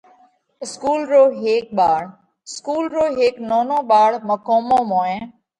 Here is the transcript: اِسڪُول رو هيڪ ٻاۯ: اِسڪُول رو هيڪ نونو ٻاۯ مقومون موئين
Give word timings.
اِسڪُول 0.65 1.01
رو 1.11 1.23
هيڪ 1.41 1.63
ٻاۯ: 1.77 2.01
اِسڪُول 2.49 2.85
رو 2.95 3.05
هيڪ 3.19 3.35
نونو 3.49 3.77
ٻاۯ 3.89 4.11
مقومون 4.29 4.81
موئين 4.91 5.21